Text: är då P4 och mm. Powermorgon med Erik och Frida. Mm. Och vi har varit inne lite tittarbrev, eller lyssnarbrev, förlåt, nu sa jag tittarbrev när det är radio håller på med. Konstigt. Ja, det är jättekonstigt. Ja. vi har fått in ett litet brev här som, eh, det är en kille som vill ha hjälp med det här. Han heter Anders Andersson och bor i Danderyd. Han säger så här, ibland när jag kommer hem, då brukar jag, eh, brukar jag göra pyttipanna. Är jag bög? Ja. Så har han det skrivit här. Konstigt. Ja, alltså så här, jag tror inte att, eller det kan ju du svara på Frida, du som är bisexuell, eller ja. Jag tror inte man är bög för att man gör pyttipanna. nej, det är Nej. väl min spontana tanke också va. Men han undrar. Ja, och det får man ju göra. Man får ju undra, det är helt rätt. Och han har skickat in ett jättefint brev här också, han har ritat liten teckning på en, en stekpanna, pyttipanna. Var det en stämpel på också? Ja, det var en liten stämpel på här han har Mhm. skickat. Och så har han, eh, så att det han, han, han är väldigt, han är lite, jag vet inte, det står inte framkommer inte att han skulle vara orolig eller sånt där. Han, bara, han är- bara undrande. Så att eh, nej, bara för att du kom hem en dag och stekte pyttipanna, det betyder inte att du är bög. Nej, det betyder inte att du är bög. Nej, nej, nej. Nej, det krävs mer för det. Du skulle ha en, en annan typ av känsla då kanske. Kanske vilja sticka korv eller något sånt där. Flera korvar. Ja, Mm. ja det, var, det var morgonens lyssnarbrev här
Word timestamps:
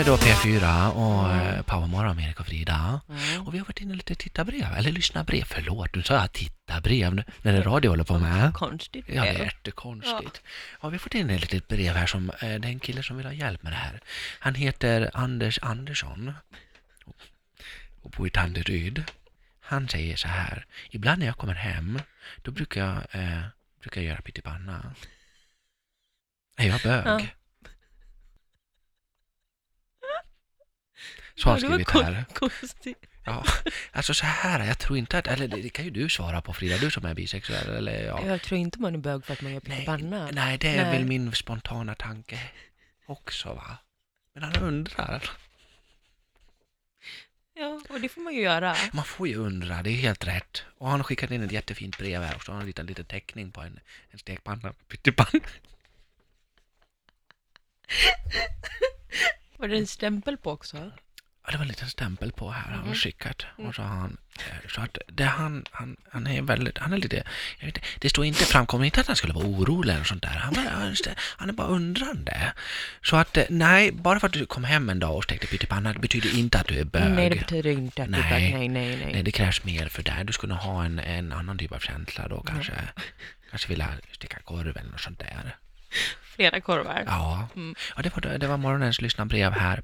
är 0.00 0.04
då 0.04 0.16
P4 0.16 0.90
och 0.90 1.30
mm. 1.34 1.64
Powermorgon 1.64 2.16
med 2.16 2.24
Erik 2.24 2.40
och 2.40 2.46
Frida. 2.46 3.00
Mm. 3.08 3.46
Och 3.46 3.54
vi 3.54 3.58
har 3.58 3.66
varit 3.66 3.80
inne 3.80 3.94
lite 3.94 4.14
tittarbrev, 4.14 4.72
eller 4.76 4.92
lyssnarbrev, 4.92 5.44
förlåt, 5.44 5.94
nu 5.94 6.02
sa 6.02 6.14
jag 6.14 6.32
tittarbrev 6.32 7.14
när 7.42 7.52
det 7.52 7.58
är 7.58 7.62
radio 7.62 7.90
håller 7.90 8.04
på 8.04 8.18
med. 8.18 8.54
Konstigt. 8.54 9.04
Ja, 9.08 9.22
det 9.22 9.28
är 9.28 9.38
jättekonstigt. 9.38 10.42
Ja. 10.80 10.88
vi 10.88 10.94
har 10.94 10.98
fått 10.98 11.14
in 11.14 11.30
ett 11.30 11.40
litet 11.40 11.68
brev 11.68 11.94
här 11.94 12.06
som, 12.06 12.30
eh, 12.30 12.36
det 12.40 12.46
är 12.46 12.64
en 12.66 12.80
kille 12.80 13.02
som 13.02 13.16
vill 13.16 13.26
ha 13.26 13.32
hjälp 13.32 13.62
med 13.62 13.72
det 13.72 13.76
här. 13.76 14.00
Han 14.38 14.54
heter 14.54 15.10
Anders 15.14 15.58
Andersson 15.62 16.32
och 18.02 18.10
bor 18.10 18.26
i 18.26 18.30
Danderyd. 18.30 19.04
Han 19.60 19.88
säger 19.88 20.16
så 20.16 20.28
här, 20.28 20.66
ibland 20.90 21.18
när 21.18 21.26
jag 21.26 21.36
kommer 21.36 21.54
hem, 21.54 22.00
då 22.42 22.50
brukar 22.50 22.80
jag, 22.80 23.22
eh, 23.22 23.42
brukar 23.80 24.00
jag 24.00 24.08
göra 24.08 24.22
pyttipanna. 24.22 24.94
Är 26.56 26.68
jag 26.68 26.80
bög? 26.80 27.06
Ja. 27.06 27.20
Så 31.34 31.48
har 31.48 31.52
han 31.52 31.60
det 31.78 31.84
skrivit 31.84 31.90
här. 31.90 32.24
Konstigt. 32.34 33.06
Ja, 33.24 33.44
alltså 33.92 34.14
så 34.14 34.26
här, 34.26 34.66
jag 34.66 34.78
tror 34.78 34.98
inte 34.98 35.18
att, 35.18 35.26
eller 35.26 35.48
det 35.48 35.68
kan 35.68 35.84
ju 35.84 35.90
du 35.90 36.08
svara 36.08 36.40
på 36.40 36.52
Frida, 36.52 36.78
du 36.78 36.90
som 36.90 37.04
är 37.04 37.14
bisexuell, 37.14 37.68
eller 37.68 38.04
ja. 38.04 38.26
Jag 38.26 38.42
tror 38.42 38.60
inte 38.60 38.80
man 38.80 38.94
är 38.94 38.98
bög 38.98 39.24
för 39.24 39.32
att 39.32 39.42
man 39.42 39.52
gör 39.52 39.60
pyttipanna. 39.60 40.28
nej, 40.32 40.58
det 40.58 40.68
är 40.68 40.82
Nej. 40.82 40.98
väl 40.98 41.04
min 41.06 41.32
spontana 41.32 41.94
tanke 41.94 42.40
också 43.06 43.54
va. 43.54 43.78
Men 44.34 44.42
han 44.42 44.56
undrar. 44.56 45.30
Ja, 47.54 47.80
och 47.88 48.00
det 48.00 48.08
får 48.08 48.20
man 48.20 48.34
ju 48.34 48.40
göra. 48.40 48.76
Man 48.92 49.04
får 49.04 49.28
ju 49.28 49.34
undra, 49.36 49.82
det 49.82 49.90
är 49.90 49.94
helt 49.94 50.26
rätt. 50.26 50.64
Och 50.78 50.88
han 50.88 51.00
har 51.00 51.04
skickat 51.04 51.30
in 51.30 51.42
ett 51.42 51.52
jättefint 51.52 51.98
brev 51.98 52.22
här 52.22 52.34
också, 52.34 52.52
han 52.52 52.60
har 52.60 52.66
ritat 52.66 52.86
liten 52.86 53.04
teckning 53.04 53.52
på 53.52 53.60
en, 53.60 53.80
en 54.10 54.18
stekpanna, 54.18 54.74
pyttipanna. 54.88 55.44
Var 59.58 59.68
det 59.68 59.76
en 59.78 59.86
stämpel 59.86 60.36
på 60.36 60.50
också? 60.50 60.76
Ja, 61.44 61.50
det 61.52 61.56
var 61.56 61.62
en 61.64 61.68
liten 61.68 61.88
stämpel 61.88 62.32
på 62.32 62.50
här 62.50 62.62
han 62.70 62.78
har 62.78 62.84
Mhm. 62.86 62.94
skickat. 62.94 63.46
Och 63.56 63.74
så 63.74 63.82
har 63.82 63.88
han, 63.88 64.16
eh, 64.38 64.68
så 64.68 64.80
att 64.80 64.98
det 65.08 65.24
han, 65.24 65.64
han, 65.70 65.96
han 66.10 66.26
är 66.26 66.42
väldigt, 66.42 66.78
han 66.78 66.92
är 66.92 66.96
lite, 66.96 67.16
jag 67.58 67.66
vet 67.66 67.76
inte, 67.76 67.88
det 68.00 68.08
står 68.08 68.24
inte 68.24 68.44
framkommer 68.44 68.84
inte 68.84 69.00
att 69.00 69.06
han 69.06 69.16
skulle 69.16 69.32
vara 69.34 69.46
orolig 69.46 69.94
eller 69.94 70.04
sånt 70.04 70.22
där. 70.22 70.28
Han, 70.28 70.54
bara, 70.54 70.68
han 71.36 71.48
är- 71.48 71.52
bara 71.52 71.66
undrande. 71.66 72.52
Så 73.02 73.16
att 73.16 73.36
eh, 73.36 73.44
nej, 73.50 73.92
bara 73.92 74.20
för 74.20 74.26
att 74.26 74.32
du 74.32 74.46
kom 74.46 74.64
hem 74.64 74.90
en 74.90 74.98
dag 74.98 75.16
och 75.16 75.24
stekte 75.24 75.46
pyttipanna, 75.46 75.92
det 75.92 75.98
betyder 75.98 76.38
inte 76.38 76.58
att 76.60 76.66
du 76.68 76.78
är 76.78 76.84
bög. 76.84 77.10
Nej, 77.12 77.30
det 77.30 77.36
betyder 77.36 77.70
inte 77.70 78.02
att 78.02 78.08
du 78.12 78.18
är 78.18 78.30
bög. 78.30 78.42
Nej, 78.54 78.68
nej, 78.68 78.96
nej. 78.96 79.12
Nej, 79.12 79.22
det 79.22 79.30
krävs 79.32 79.64
mer 79.64 79.88
för 79.88 80.02
det. 80.02 80.22
Du 80.24 80.32
skulle 80.32 80.54
ha 80.54 80.84
en, 80.84 80.98
en 80.98 81.32
annan 81.32 81.58
typ 81.58 81.72
av 81.72 81.78
känsla 81.78 82.28
då 82.28 82.40
kanske. 82.42 82.72
Kanske 83.50 83.68
vilja 83.68 83.88
sticka 84.12 84.38
korv 84.44 84.76
eller 84.76 84.90
något 84.90 85.00
sånt 85.00 85.18
där. 85.18 85.56
Flera 86.38 86.60
korvar. 86.60 87.02
Ja, 87.06 87.48
Mm. 87.56 87.74
ja 87.96 88.02
det, 88.02 88.10
var, 88.16 88.38
det 88.38 88.46
var 88.46 88.56
morgonens 88.56 89.00
lyssnarbrev 89.00 89.52
här 89.52 89.82